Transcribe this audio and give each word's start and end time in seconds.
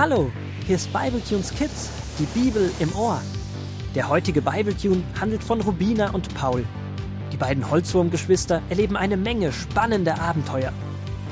Hallo, 0.00 0.32
hier 0.66 0.76
ist 0.76 0.90
Bibletunes 0.94 1.54
Kids, 1.54 1.90
die 2.18 2.24
Bibel 2.24 2.72
im 2.78 2.90
Ohr. 2.96 3.20
Der 3.94 4.08
heutige 4.08 4.40
Bibletune 4.40 5.02
handelt 5.20 5.44
von 5.44 5.60
Rubina 5.60 6.12
und 6.12 6.34
Paul. 6.34 6.64
Die 7.30 7.36
beiden 7.36 7.70
Holzwurmgeschwister 7.70 8.62
erleben 8.70 8.96
eine 8.96 9.18
Menge 9.18 9.52
spannender 9.52 10.18
Abenteuer. 10.18 10.72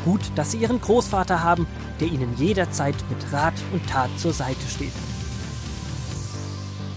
Gut, 0.04 0.20
dass 0.34 0.50
sie 0.50 0.58
ihren 0.58 0.82
Großvater 0.82 1.42
haben, 1.42 1.66
der 1.98 2.08
ihnen 2.08 2.36
jederzeit 2.36 2.94
mit 3.08 3.32
Rat 3.32 3.54
und 3.72 3.88
Tat 3.88 4.10
zur 4.18 4.34
Seite 4.34 4.68
steht. 4.68 4.92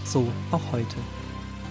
So 0.03 0.27
auch 0.51 0.73
heute. 0.73 0.97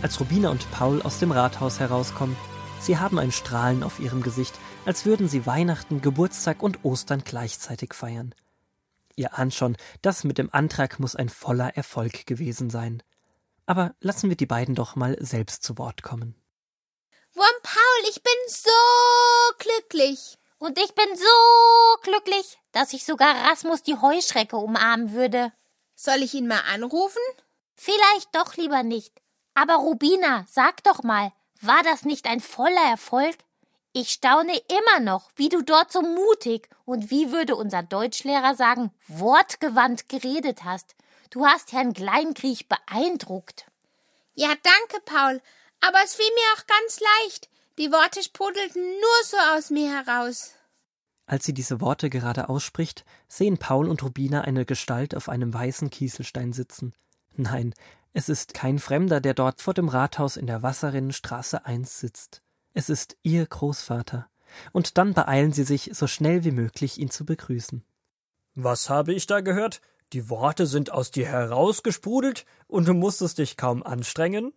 Als 0.00 0.18
Rubina 0.18 0.48
und 0.48 0.70
Paul 0.70 1.02
aus 1.02 1.18
dem 1.18 1.30
Rathaus 1.30 1.78
herauskommen, 1.78 2.38
sie 2.80 2.96
haben 2.96 3.18
ein 3.18 3.32
Strahlen 3.32 3.82
auf 3.82 4.00
ihrem 4.00 4.22
Gesicht, 4.22 4.54
als 4.86 5.04
würden 5.04 5.28
sie 5.28 5.44
Weihnachten, 5.44 6.00
Geburtstag 6.00 6.62
und 6.62 6.86
Ostern 6.86 7.20
gleichzeitig 7.22 7.92
feiern. 7.92 8.34
Ihr 9.20 9.38
ahnt 9.38 9.52
schon, 9.52 9.76
das 10.00 10.24
mit 10.24 10.38
dem 10.38 10.48
Antrag 10.50 10.98
muss 10.98 11.14
ein 11.14 11.28
voller 11.28 11.76
Erfolg 11.76 12.26
gewesen 12.26 12.70
sein. 12.70 13.02
Aber 13.66 13.94
lassen 14.00 14.30
wir 14.30 14.36
die 14.36 14.46
beiden 14.46 14.74
doch 14.74 14.96
mal 14.96 15.14
selbst 15.20 15.62
zu 15.62 15.76
Wort 15.76 16.02
kommen. 16.02 16.42
Wurm 17.34 17.46
Paul, 17.62 18.08
ich 18.08 18.22
bin 18.22 18.32
so 18.48 18.70
glücklich. 19.58 20.38
Und 20.56 20.78
ich 20.78 20.94
bin 20.94 21.04
so 21.14 22.00
glücklich, 22.02 22.58
dass 22.72 22.94
ich 22.94 23.04
sogar 23.04 23.34
Rasmus 23.44 23.82
die 23.82 23.98
Heuschrecke 23.98 24.56
umarmen 24.56 25.12
würde. 25.12 25.52
Soll 25.94 26.22
ich 26.22 26.32
ihn 26.32 26.48
mal 26.48 26.62
anrufen? 26.72 27.20
Vielleicht 27.74 28.34
doch 28.34 28.56
lieber 28.56 28.82
nicht. 28.82 29.20
Aber 29.52 29.74
Rubina, 29.74 30.46
sag 30.48 30.82
doch 30.84 31.02
mal, 31.02 31.30
war 31.60 31.82
das 31.82 32.06
nicht 32.06 32.26
ein 32.26 32.40
voller 32.40 32.88
Erfolg? 32.88 33.36
Ich 33.92 34.10
staune 34.10 34.56
immer 34.68 35.00
noch, 35.00 35.30
wie 35.34 35.48
du 35.48 35.62
dort 35.62 35.90
so 35.90 36.00
mutig 36.02 36.68
und 36.84 37.10
wie 37.10 37.32
würde 37.32 37.56
unser 37.56 37.82
Deutschlehrer 37.82 38.54
sagen, 38.54 38.92
wortgewandt 39.08 40.08
geredet 40.08 40.62
hast. 40.64 40.94
Du 41.30 41.44
hast 41.44 41.72
Herrn 41.72 41.92
Kleinkriech 41.92 42.68
beeindruckt. 42.68 43.66
Ja, 44.34 44.48
danke, 44.48 45.04
Paul. 45.04 45.40
Aber 45.80 45.98
es 46.04 46.14
fiel 46.14 46.30
mir 46.34 46.54
auch 46.54 46.66
ganz 46.66 47.00
leicht. 47.00 47.48
Die 47.78 47.90
Worte 47.90 48.22
sprudelten 48.22 48.82
nur 48.82 49.24
so 49.24 49.36
aus 49.56 49.70
mir 49.70 49.90
heraus. 49.90 50.54
Als 51.26 51.44
sie 51.44 51.54
diese 51.54 51.80
Worte 51.80 52.10
gerade 52.10 52.48
ausspricht, 52.48 53.04
sehen 53.28 53.58
Paul 53.58 53.88
und 53.88 54.02
Rubina 54.02 54.42
eine 54.42 54.64
Gestalt 54.64 55.16
auf 55.16 55.28
einem 55.28 55.52
weißen 55.54 55.90
Kieselstein 55.90 56.52
sitzen. 56.52 56.92
Nein, 57.34 57.74
es 58.12 58.28
ist 58.28 58.54
kein 58.54 58.78
Fremder, 58.78 59.20
der 59.20 59.34
dort 59.34 59.62
vor 59.62 59.74
dem 59.74 59.88
Rathaus 59.88 60.36
in 60.36 60.46
der 60.46 60.62
Wasserinnenstraße 60.62 61.64
1 61.64 62.00
sitzt. 62.00 62.42
Es 62.72 62.88
ist 62.88 63.16
ihr 63.22 63.46
Großvater. 63.46 64.28
Und 64.72 64.98
dann 64.98 65.14
beeilen 65.14 65.52
sie 65.52 65.64
sich, 65.64 65.90
so 65.92 66.06
schnell 66.06 66.44
wie 66.44 66.50
möglich 66.50 66.98
ihn 66.98 67.10
zu 67.10 67.24
begrüßen. 67.24 67.84
Was 68.54 68.90
habe 68.90 69.14
ich 69.14 69.26
da 69.26 69.40
gehört? 69.40 69.80
Die 70.12 70.28
Worte 70.28 70.66
sind 70.66 70.90
aus 70.90 71.10
dir 71.10 71.26
herausgesprudelt 71.26 72.44
und 72.66 72.88
du 72.88 72.94
musstest 72.94 73.38
dich 73.38 73.56
kaum 73.56 73.82
anstrengen? 73.82 74.52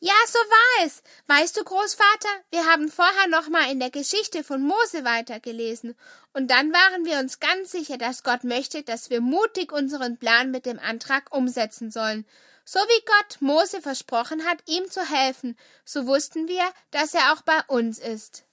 Ja, 0.00 0.12
so 0.26 0.38
war 0.38 0.86
es. 0.86 1.02
Weißt 1.28 1.56
du, 1.56 1.64
Großvater, 1.64 2.28
wir 2.50 2.66
haben 2.66 2.88
vorher 2.88 3.28
noch 3.28 3.48
mal 3.48 3.70
in 3.70 3.80
der 3.80 3.90
Geschichte 3.90 4.44
von 4.44 4.62
Mose 4.62 5.04
weitergelesen. 5.04 5.94
Und 6.34 6.50
dann 6.50 6.72
waren 6.72 7.06
wir 7.06 7.18
uns 7.18 7.40
ganz 7.40 7.70
sicher, 7.70 7.96
dass 7.96 8.22
Gott 8.22 8.44
möchte, 8.44 8.82
dass 8.82 9.08
wir 9.08 9.22
mutig 9.22 9.72
unseren 9.72 10.18
Plan 10.18 10.50
mit 10.50 10.66
dem 10.66 10.78
Antrag 10.78 11.34
umsetzen 11.34 11.90
sollen. 11.90 12.26
So 12.64 12.78
wie 12.78 13.04
Gott 13.04 13.40
Mose 13.42 13.82
versprochen 13.82 14.44
hat, 14.46 14.58
ihm 14.66 14.90
zu 14.90 15.02
helfen, 15.08 15.56
so 15.84 16.06
wussten 16.06 16.48
wir, 16.48 16.64
dass 16.90 17.12
er 17.12 17.32
auch 17.32 17.42
bei 17.42 17.60
uns 17.68 17.98
ist. 17.98 18.44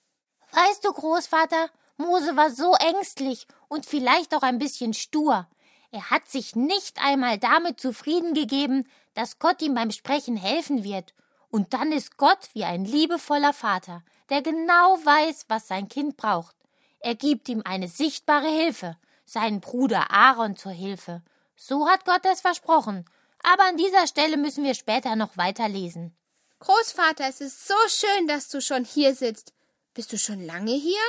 Weißt 0.52 0.84
du, 0.84 0.92
Großvater, 0.92 1.70
Mose 1.96 2.36
war 2.36 2.50
so 2.50 2.74
ängstlich 2.74 3.48
und 3.70 3.86
vielleicht 3.86 4.36
auch 4.36 4.42
ein 4.42 4.60
bisschen 4.60 4.94
stur. 4.94 5.48
Er 5.92 6.10
hat 6.10 6.28
sich 6.28 6.56
nicht 6.56 7.02
einmal 7.04 7.38
damit 7.38 7.80
zufrieden 7.80 8.34
gegeben, 8.34 8.86
dass 9.14 9.40
Gott 9.40 9.62
ihm 9.62 9.76
beim 9.76 9.92
Sprechen 9.92 10.36
helfen 10.36 10.84
wird. 10.84 11.14
Und 11.50 11.74
dann 11.74 11.92
ist 11.92 12.18
Gott 12.18 12.50
wie 12.54 12.64
ein 12.64 12.86
liebevoller 12.86 13.54
Vater, 13.54 14.04
der 14.30 14.42
genau 14.42 14.98
weiß, 15.04 15.46
was 15.48 15.68
sein 15.68 15.88
Kind 15.88 16.18
braucht. 16.18 16.56
Er 17.00 17.16
gibt 17.16 17.50
ihm 17.50 17.62
eine 17.66 17.88
sichtbare 17.88 18.48
Hilfe, 18.48 18.98
seinen 19.26 19.60
Bruder 19.60 20.12
Aaron 20.12 20.56
zur 20.56 20.72
Hilfe. 20.72 21.22
So 21.56 21.88
hat 21.90 22.06
Gott 22.06 22.26
es 22.26 22.42
versprochen, 22.42 23.06
aber 23.44 23.64
an 23.64 23.78
dieser 23.78 24.08
Stelle 24.08 24.38
müssen 24.38 24.64
wir 24.64 24.74
später 24.74 25.16
noch 25.16 25.38
weiterlesen. 25.38 26.16
Großvater, 26.60 27.28
es 27.28 27.42
ist 27.42 27.68
so 27.68 27.76
schön, 27.88 28.28
dass 28.28 28.50
du 28.50 28.62
schon 28.62 28.86
hier 28.86 29.16
sitzt. 29.16 29.54
Bist 29.94 30.14
du 30.14 30.18
schon 30.18 30.46
lange 30.46 30.74
hier? 30.74 31.02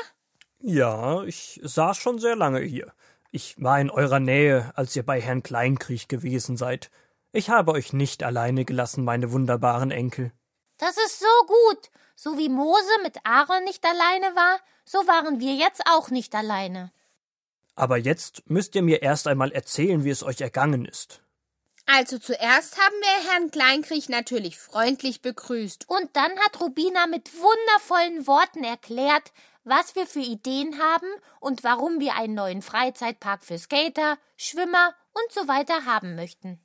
Ja, 0.61 1.23
ich 1.25 1.61
saß 1.63 1.97
schon 1.97 2.19
sehr 2.19 2.37
lange 2.37 2.61
hier. 2.61 2.93
Ich 3.31 3.61
war 3.63 3.81
in 3.81 3.91
eurer 3.91 4.21
Nähe, 4.21 4.73
als 4.77 4.95
ihr 4.97 5.05
bei 5.05 5.21
Herrn 5.21 5.43
Kleinkriech 5.43 6.09
gewesen 6.09 6.57
seid. 6.57 6.91
Ich 7.33 7.51
habe 7.51 7.73
euch 7.73 7.93
nicht 7.93 8.23
alleine 8.23 8.65
gelassen, 8.65 9.05
meine 9.05 9.33
wunderbaren 9.33 9.91
Enkel. 9.91 10.33
Das 10.79 10.97
ist 10.97 11.21
so 11.21 11.47
gut. 11.47 11.91
So 12.15 12.39
wie 12.39 12.49
Mose 12.49 12.91
mit 13.03 13.19
Aaron 13.25 13.65
nicht 13.65 13.85
alleine 13.85 14.37
war, 14.37 14.61
so 14.85 14.99
waren 15.07 15.41
wir 15.41 15.55
jetzt 15.55 15.83
auch 15.91 16.11
nicht 16.11 16.35
alleine. 16.35 16.93
Aber 17.75 17.97
jetzt 17.97 18.49
müsst 18.51 18.75
ihr 18.75 18.83
mir 18.83 19.03
erst 19.03 19.27
einmal 19.27 19.51
erzählen, 19.53 20.05
wie 20.05 20.11
es 20.11 20.23
euch 20.23 20.41
ergangen 20.41 20.85
ist. 20.85 21.23
Also 21.87 22.19
zuerst 22.19 22.79
haben 22.79 22.95
wir 23.01 23.31
Herrn 23.33 23.51
Kleinkriech 23.51 24.09
natürlich 24.09 24.59
freundlich 24.59 25.21
begrüßt. 25.21 25.89
Und 25.89 26.11
dann 26.15 26.31
hat 26.41 26.61
Rubina 26.61 27.07
mit 27.07 27.33
wundervollen 27.35 28.27
Worten 28.27 28.65
erklärt, 28.65 29.33
was 29.65 29.95
wir 29.95 30.07
für 30.07 30.21
Ideen 30.21 30.79
haben 30.79 31.09
und 31.41 31.65
warum 31.65 32.01
wir 32.01 32.17
einen 32.17 32.35
neuen 32.35 32.63
Freizeitpark 32.63 33.45
für 33.45 33.59
Skater, 33.59 34.19
Schwimmer 34.37 34.95
und 35.13 35.33
so 35.33 35.49
weiter 35.49 35.85
haben 35.85 36.15
möchten. 36.15 36.61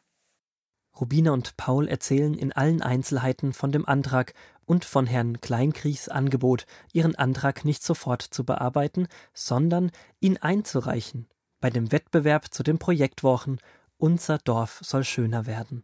Rubina 0.99 1.31
und 1.31 1.57
Paul 1.57 1.87
erzählen 1.87 2.33
in 2.33 2.51
allen 2.51 2.81
Einzelheiten 2.81 3.53
von 3.53 3.71
dem 3.71 3.87
Antrag 3.87 4.33
und 4.65 4.83
von 4.83 5.05
Herrn 5.05 5.41
Kleinkriechs 5.41 6.09
Angebot, 6.09 6.65
ihren 6.91 7.15
Antrag 7.15 7.65
nicht 7.65 7.83
sofort 7.83 8.21
zu 8.21 8.43
bearbeiten, 8.43 9.07
sondern 9.33 9.91
ihn 10.19 10.37
einzureichen 10.37 11.27
bei 11.59 11.69
dem 11.69 11.91
Wettbewerb 11.91 12.53
zu 12.53 12.63
den 12.63 12.79
Projektwochen 12.79 13.59
unser 13.97 14.37
Dorf 14.37 14.79
soll 14.83 15.03
schöner 15.03 15.45
werden. 15.45 15.83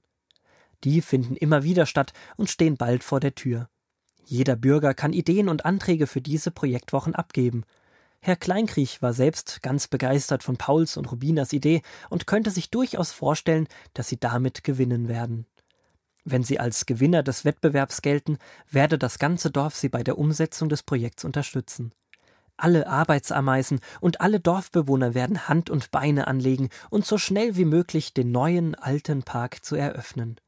Die 0.84 1.01
finden 1.01 1.35
immer 1.35 1.63
wieder 1.63 1.85
statt 1.85 2.13
und 2.35 2.50
stehen 2.50 2.78
bald 2.78 3.03
vor 3.03 3.19
der 3.19 3.35
Tür. 3.35 3.69
Jeder 4.25 4.56
Bürger 4.56 4.94
kann 4.94 5.13
Ideen 5.13 5.50
und 5.50 5.66
Anträge 5.66 6.07
für 6.07 6.22
diese 6.22 6.51
Projektwochen 6.51 7.16
abgeben. 7.16 7.63
Herr 8.22 8.35
Kleinkriech 8.38 9.01
war 9.01 9.13
selbst 9.13 9.62
ganz 9.62 9.88
begeistert 9.88 10.44
von 10.44 10.56
Pauls 10.56 10.96
und 10.96 11.12
Rubinas 11.12 11.51
Idee 11.51 11.81
und 12.09 12.25
könnte 12.25 12.51
sich 12.51 12.69
durchaus 12.69 13.12
vorstellen, 13.12 13.68
dass 13.94 14.07
sie 14.07 14.18
damit 14.18 14.63
gewinnen 14.63 15.09
werden. 15.09 15.45
Wenn 16.24 16.44
sie 16.44 16.57
als 16.57 16.85
Gewinner 16.85 17.22
des 17.22 17.44
Wettbewerbs 17.44 18.01
gelten, 18.01 18.38
werde 18.69 18.97
das 18.97 19.19
ganze 19.19 19.51
Dorf 19.51 19.75
sie 19.75 19.90
bei 19.90 20.03
der 20.03 20.18
Umsetzung 20.18 20.69
des 20.69 20.84
Projekts 20.84 21.25
unterstützen. 21.25 21.94
Alle 22.63 22.88
Arbeitsameisen 22.88 23.81
und 24.00 24.22
alle 24.22 24.40
Dorfbewohner 24.40 25.13
werden 25.13 25.50
Hand 25.50 25.69
und 25.69 25.91
Beine 25.91 26.28
anlegen 26.28 26.69
und 26.90 27.06
so 27.06 27.18
schnell 27.18 27.57
wie 27.57 27.66
möglich 27.66 28.13
den 28.13 28.31
neuen 28.31 28.74
alten 28.75 29.24
Park 29.24 29.66
zu 29.66 29.75
eröffnen. 29.75 30.40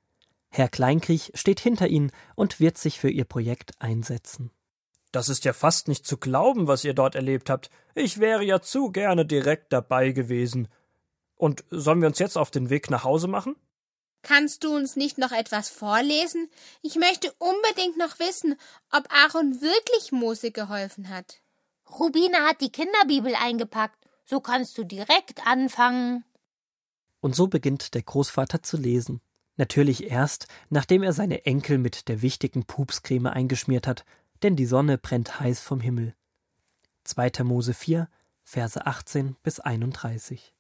Herr 0.48 0.70
Kleinkriech 0.70 1.34
steht 1.36 1.60
hinter 1.60 1.90
ihnen 1.90 2.14
und 2.36 2.62
wird 2.62 2.78
sich 2.78 3.02
für 3.02 3.10
ihr 3.10 3.26
Projekt 3.26 3.74
einsetzen. 3.80 4.52
Das 5.12 5.28
ist 5.28 5.44
ja 5.44 5.52
fast 5.52 5.90
nicht 5.90 6.08
zu 6.08 6.16
glauben, 6.16 6.70
was 6.70 6.86
ihr 6.86 6.94
dort 6.94 7.16
erlebt 7.16 7.50
habt. 7.50 7.70
Ich 7.96 8.18
wäre 8.18 8.46
ja 8.46 8.62
zu 8.62 8.94
gerne 8.94 9.26
direkt 9.26 9.74
dabei 9.74 10.14
gewesen. 10.14 10.70
Und 11.36 11.66
sollen 11.70 12.00
wir 12.00 12.08
uns 12.08 12.20
jetzt 12.20 12.38
auf 12.38 12.50
den 12.50 12.70
Weg 12.70 12.90
nach 12.90 13.04
Hause 13.04 13.28
machen? 13.28 13.58
Kannst 14.22 14.64
du 14.64 14.74
uns 14.74 14.96
nicht 14.96 15.18
noch 15.18 15.34
etwas 15.34 15.68
vorlesen? 15.68 16.50
Ich 16.82 16.96
möchte 16.96 17.34
unbedingt 17.40 17.98
noch 17.98 18.20
wissen, 18.20 18.56
ob 18.94 19.04
Aaron 19.12 19.60
wirklich 19.60 20.14
Mose 20.14 20.52
geholfen 20.52 21.10
hat. 21.10 21.42
Rubina 21.90 22.40
hat 22.48 22.62
die 22.62 22.72
Kinderbibel 22.72 23.36
eingepackt. 23.36 23.98
So 24.26 24.40
kannst 24.40 24.78
du 24.78 24.84
direkt 24.84 25.46
anfangen. 25.46 26.24
Und 27.22 27.36
so 27.36 27.48
beginnt 27.48 27.94
der 27.94 28.02
Großvater 28.02 28.64
zu 28.64 28.78
lesen. 28.78 29.22
Natürlich 29.58 30.12
erst, 30.12 30.48
nachdem 30.70 31.04
er 31.04 31.14
seine 31.14 31.46
Enkel 31.46 31.78
mit 31.78 32.08
der 32.08 32.22
wichtigen 32.22 32.66
Pupscreme 32.66 33.28
eingeschmiert 33.28 33.88
hat, 33.88 34.04
denn 34.44 34.56
die 34.56 34.66
Sonne 34.66 34.98
brennt 34.98 35.40
heiß 35.40 35.62
vom 35.62 35.80
Himmel. 35.80 36.16
2. 37.06 37.44
Mose 37.44 37.74
4, 37.74 38.10
Verse 38.44 38.86
18 38.86 39.36
bis 39.44 39.60
31. 39.60 40.54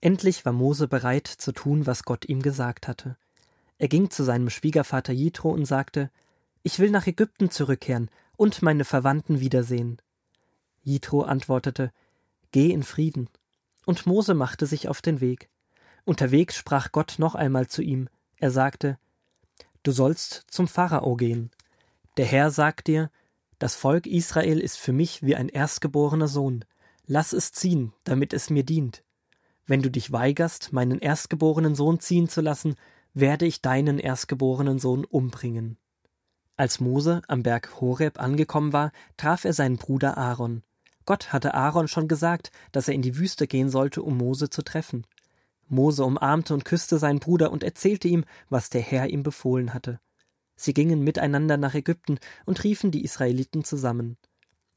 Endlich 0.00 0.44
war 0.44 0.52
Mose 0.52 0.86
bereit 0.86 1.26
zu 1.26 1.52
tun, 1.52 1.86
was 1.86 2.04
Gott 2.04 2.26
ihm 2.26 2.42
gesagt 2.42 2.88
hatte. 2.88 3.16
Er 3.78 3.88
ging 3.88 4.10
zu 4.10 4.22
seinem 4.22 4.50
Schwiegervater 4.50 5.12
Jitro 5.12 5.50
und 5.50 5.64
sagte: 5.64 6.10
Ich 6.62 6.78
will 6.78 6.90
nach 6.90 7.06
Ägypten 7.06 7.50
zurückkehren 7.50 8.10
und 8.36 8.62
meine 8.62 8.84
Verwandten 8.84 9.40
wiedersehen. 9.40 10.00
Jitro 10.82 11.22
antwortete 11.22 11.92
Geh 12.52 12.70
in 12.70 12.82
Frieden. 12.82 13.28
Und 13.86 14.06
Mose 14.06 14.34
machte 14.34 14.66
sich 14.66 14.88
auf 14.88 15.02
den 15.02 15.20
Weg. 15.20 15.50
Unterwegs 16.04 16.56
sprach 16.56 16.92
Gott 16.92 17.16
noch 17.18 17.34
einmal 17.34 17.66
zu 17.66 17.82
ihm. 17.82 18.08
Er 18.36 18.50
sagte 18.50 18.98
Du 19.82 19.92
sollst 19.92 20.44
zum 20.48 20.68
Pharao 20.68 21.16
gehen. 21.16 21.50
Der 22.16 22.26
Herr 22.26 22.50
sagt 22.50 22.86
dir 22.86 23.10
Das 23.58 23.74
Volk 23.74 24.06
Israel 24.06 24.60
ist 24.60 24.78
für 24.78 24.92
mich 24.92 25.22
wie 25.22 25.36
ein 25.36 25.48
erstgeborener 25.48 26.28
Sohn. 26.28 26.64
Lass 27.06 27.32
es 27.32 27.52
ziehen, 27.52 27.92
damit 28.04 28.32
es 28.32 28.50
mir 28.50 28.64
dient. 28.64 29.02
Wenn 29.66 29.82
du 29.82 29.90
dich 29.90 30.12
weigerst, 30.12 30.72
meinen 30.72 30.98
erstgeborenen 30.98 31.74
Sohn 31.74 32.00
ziehen 32.00 32.28
zu 32.28 32.40
lassen, 32.40 32.76
werde 33.14 33.46
ich 33.46 33.62
deinen 33.62 33.98
erstgeborenen 33.98 34.78
Sohn 34.78 35.04
umbringen. 35.04 35.76
Als 36.56 36.78
Mose 36.78 37.20
am 37.26 37.42
Berg 37.42 37.80
Horeb 37.80 38.20
angekommen 38.20 38.72
war, 38.72 38.92
traf 39.16 39.44
er 39.44 39.52
seinen 39.52 39.76
Bruder 39.76 40.16
Aaron. 40.16 40.62
Gott 41.04 41.32
hatte 41.32 41.54
Aaron 41.54 41.88
schon 41.88 42.06
gesagt, 42.06 42.52
dass 42.70 42.86
er 42.86 42.94
in 42.94 43.02
die 43.02 43.18
Wüste 43.18 43.48
gehen 43.48 43.70
sollte, 43.70 44.02
um 44.02 44.16
Mose 44.16 44.50
zu 44.50 44.62
treffen. 44.62 45.04
Mose 45.68 46.04
umarmte 46.04 46.54
und 46.54 46.64
küsste 46.64 46.98
seinen 46.98 47.18
Bruder 47.18 47.50
und 47.50 47.64
erzählte 47.64 48.06
ihm, 48.06 48.24
was 48.50 48.70
der 48.70 48.82
Herr 48.82 49.08
ihm 49.08 49.24
befohlen 49.24 49.74
hatte. 49.74 49.98
Sie 50.54 50.74
gingen 50.74 51.02
miteinander 51.02 51.56
nach 51.56 51.74
Ägypten 51.74 52.18
und 52.46 52.62
riefen 52.62 52.92
die 52.92 53.04
Israeliten 53.04 53.64
zusammen. 53.64 54.16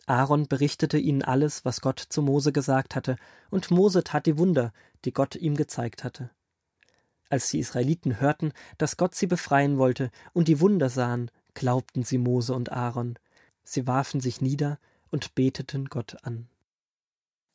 Aaron 0.08 0.48
berichtete 0.48 0.98
ihnen 0.98 1.22
alles, 1.22 1.64
was 1.64 1.82
Gott 1.82 2.00
zu 2.00 2.24
Mose 2.24 2.52
gesagt 2.52 2.96
hatte, 2.96 3.18
und 3.52 3.70
Mose 3.70 4.04
tat 4.04 4.26
die 4.26 4.40
Wunder, 4.40 4.74
die 5.06 5.14
Gott 5.14 5.36
ihm 5.36 5.56
gezeigt 5.56 6.04
hatte. 6.04 6.32
Als 7.30 7.50
die 7.50 7.60
Israeliten 7.60 8.20
hörten, 8.20 8.54
dass 8.78 8.98
Gott 8.98 9.14
sie 9.14 9.28
befreien 9.28 9.78
wollte 9.78 10.10
und 10.34 10.48
die 10.48 10.62
Wunder 10.62 10.90
sahen, 10.90 11.30
glaubten 11.58 12.04
sie 12.04 12.20
Mose 12.20 12.54
und 12.54 12.72
Aaron. 12.72 13.18
Sie 13.64 13.88
warfen 13.88 14.22
sich 14.22 14.42
nieder 14.42 14.78
und 15.10 15.34
beteten 15.34 15.86
Gott 15.86 16.16
an. 16.24 16.48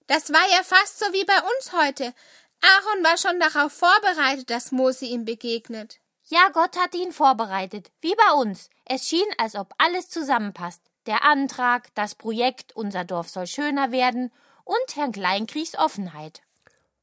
Das 0.08 0.32
war 0.32 0.44
ja 0.50 0.62
fast 0.64 0.98
so 0.98 1.06
wie 1.12 1.24
bei 1.24 1.38
uns 1.38 1.72
heute. 1.72 2.12
Aaron 2.60 3.04
war 3.04 3.16
schon 3.16 3.38
darauf 3.38 3.72
vorbereitet, 3.72 4.50
dass 4.50 4.72
Mose 4.72 5.04
ihm 5.06 5.24
begegnet. 5.24 6.00
Ja, 6.24 6.48
Gott 6.52 6.76
hatte 6.76 6.96
ihn 6.96 7.12
vorbereitet, 7.12 7.92
wie 8.00 8.14
bei 8.16 8.32
uns. 8.34 8.70
Es 8.84 9.08
schien, 9.08 9.26
als 9.38 9.54
ob 9.54 9.72
alles 9.78 10.08
zusammenpasst. 10.08 10.80
Der 11.06 11.24
Antrag, 11.24 11.94
das 11.94 12.16
Projekt, 12.16 12.74
unser 12.74 13.04
Dorf 13.04 13.28
soll 13.28 13.46
schöner 13.46 13.92
werden 13.92 14.32
und 14.64 14.96
Herrn 14.96 15.12
Kleinkriegs 15.12 15.78
Offenheit. 15.78 16.42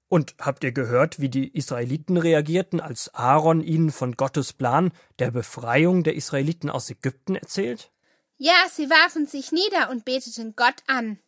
Und 0.09 0.33
habt 0.39 0.63
ihr 0.63 0.71
gehört, 0.71 1.19
wie 1.19 1.29
die 1.29 1.55
Israeliten 1.55 2.17
reagierten, 2.17 2.81
als 2.81 3.13
Aaron 3.13 3.61
ihnen 3.61 3.91
von 3.91 4.15
Gottes 4.17 4.53
Plan 4.53 4.91
der 5.19 5.29
Befreiung 5.29 6.03
der 6.03 6.15
Israeliten 6.15 6.71
aus 6.71 6.89
Ägypten 6.89 7.35
erzählt? 7.35 7.91
Ja, 8.37 8.55
sie 8.71 8.89
warfen 8.89 9.27
sich 9.27 9.51
nieder 9.51 9.91
und 9.91 10.05
beteten 10.05 10.55
Gott 10.55 10.81
an. 10.87 11.19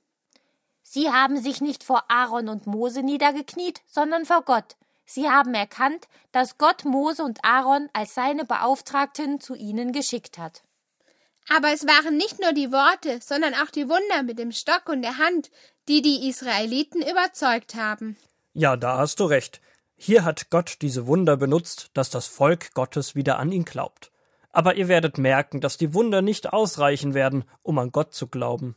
Sie 0.82 1.12
haben 1.12 1.40
sich 1.40 1.62
nicht 1.62 1.84
vor 1.84 2.06
Aaron 2.10 2.50
und 2.50 2.66
Mose 2.66 3.04
niedergekniet, 3.04 3.82
sondern 3.86 4.26
vor 4.26 4.42
Gott. 4.42 4.76
Sie 5.06 5.30
haben 5.30 5.54
erkannt, 5.54 6.08
dass 6.32 6.58
Gott 6.58 6.84
Mose 6.84 7.24
und 7.24 7.46
Aaron 7.46 7.90
als 7.94 8.16
seine 8.16 8.46
Beauftragten 8.46 9.40
zu 9.40 9.54
ihnen 9.54 9.92
geschickt 9.92 10.38
hat. 10.40 10.64
Aber 11.50 11.72
es 11.72 11.86
waren 11.86 12.18
nicht 12.18 12.40
nur 12.40 12.54
die 12.54 12.72
Worte, 12.72 13.20
sondern 13.22 13.54
auch 13.54 13.70
die 13.70 13.90
Wunder 13.90 14.24
mit 14.24 14.40
dem 14.40 14.52
Stock 14.52 14.90
und 14.90 15.02
der 15.02 15.18
Hand, 15.18 15.52
die 15.88 16.02
die 16.02 16.30
Israeliten 16.30 17.02
überzeugt 17.02 17.76
haben. 17.76 18.18
Ja, 18.54 18.76
da 18.76 18.98
hast 18.98 19.20
du 19.20 19.26
recht. 19.26 19.62
Hier 19.96 20.26
hat 20.26 20.50
Gott 20.50 20.78
diese 20.82 21.08
Wunder 21.08 21.38
benutzt, 21.38 21.92
dass 21.94 22.10
das 22.10 22.28
Volk 22.28 22.74
Gottes 22.74 23.16
wieder 23.16 23.40
an 23.40 23.52
ihn 23.52 23.66
glaubt. 23.66 24.12
Aber 24.52 24.76
ihr 24.76 24.88
werdet 24.88 25.18
merken, 25.18 25.62
dass 25.62 25.78
die 25.78 25.94
Wunder 25.94 26.22
nicht 26.22 26.52
ausreichen 26.52 27.14
werden, 27.14 27.46
um 27.62 27.78
an 27.78 27.92
Gott 27.92 28.14
zu 28.14 28.28
glauben. 28.28 28.76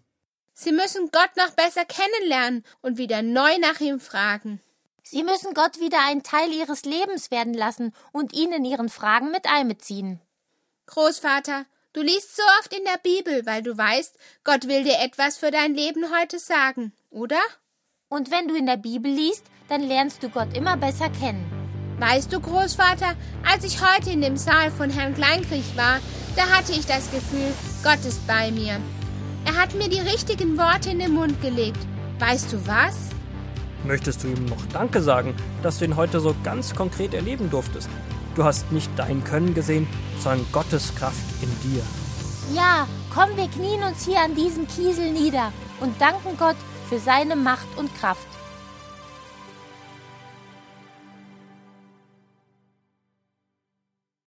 Sie 0.52 0.70
müssen 0.70 1.10
Gott 1.10 1.30
noch 1.36 1.50
besser 1.50 1.84
kennenlernen 1.84 2.64
und 2.80 2.98
wieder 2.98 3.22
neu 3.22 3.58
nach 3.58 3.80
ihm 3.80 3.98
fragen. 3.98 4.60
Sie 5.02 5.24
müssen 5.24 5.52
Gott 5.52 5.80
wieder 5.80 5.98
ein 6.06 6.22
Teil 6.22 6.52
ihres 6.52 6.84
Lebens 6.84 7.30
werden 7.30 7.54
lassen 7.54 7.92
und 8.12 8.32
ihn 8.32 8.52
in 8.52 8.64
ihren 8.64 8.88
Fragen 8.88 9.32
mit 9.32 9.46
einbeziehen. 9.46 10.20
Großvater, 10.86 11.66
du 11.92 12.02
liest 12.02 12.36
so 12.36 12.42
oft 12.60 12.72
in 12.72 12.84
der 12.84 12.98
Bibel, 12.98 13.44
weil 13.44 13.62
du 13.62 13.76
weißt, 13.76 14.16
Gott 14.44 14.68
will 14.68 14.84
dir 14.84 15.00
etwas 15.00 15.36
für 15.36 15.50
dein 15.50 15.74
Leben 15.74 16.14
heute 16.16 16.38
sagen, 16.38 16.92
oder? 17.10 17.40
Und 18.08 18.30
wenn 18.30 18.48
du 18.48 18.54
in 18.54 18.66
der 18.66 18.76
Bibel 18.76 19.10
liest, 19.10 19.46
dann 19.68 19.82
lernst 19.82 20.22
du 20.22 20.28
Gott 20.28 20.56
immer 20.56 20.76
besser 20.76 21.08
kennen. 21.08 21.50
Weißt 21.98 22.32
du, 22.32 22.40
Großvater, 22.40 23.14
als 23.50 23.64
ich 23.64 23.80
heute 23.80 24.10
in 24.10 24.20
dem 24.20 24.36
Saal 24.36 24.70
von 24.70 24.90
Herrn 24.90 25.14
Kleinkrieg 25.14 25.64
war, 25.74 26.00
da 26.36 26.42
hatte 26.48 26.72
ich 26.72 26.86
das 26.86 27.10
Gefühl, 27.10 27.52
Gott 27.82 28.04
ist 28.04 28.26
bei 28.26 28.50
mir. 28.50 28.78
Er 29.46 29.54
hat 29.56 29.74
mir 29.74 29.88
die 29.88 30.00
richtigen 30.00 30.58
Worte 30.58 30.90
in 30.90 30.98
den 30.98 31.14
Mund 31.14 31.40
gelegt. 31.40 31.78
Weißt 32.18 32.52
du 32.52 32.66
was? 32.66 33.10
Möchtest 33.84 34.22
du 34.22 34.28
ihm 34.28 34.44
noch 34.46 34.64
Danke 34.72 35.02
sagen, 35.02 35.34
dass 35.62 35.78
du 35.78 35.84
ihn 35.84 35.96
heute 35.96 36.20
so 36.20 36.34
ganz 36.42 36.74
konkret 36.74 37.14
erleben 37.14 37.50
durftest? 37.50 37.88
Du 38.34 38.44
hast 38.44 38.70
nicht 38.72 38.90
dein 38.96 39.22
Können 39.24 39.54
gesehen, 39.54 39.86
sondern 40.18 40.46
Gottes 40.52 40.94
Kraft 40.94 41.24
in 41.42 41.50
dir. 41.62 41.82
Ja, 42.54 42.86
komm, 43.14 43.36
wir 43.36 43.48
knien 43.48 43.82
uns 43.82 44.04
hier 44.04 44.20
an 44.20 44.34
diesem 44.34 44.66
Kiesel 44.66 45.12
nieder 45.12 45.52
und 45.80 46.00
danken 46.00 46.36
Gott 46.38 46.56
für 46.88 46.98
seine 46.98 47.36
Macht 47.36 47.76
und 47.76 47.94
Kraft. 47.98 48.33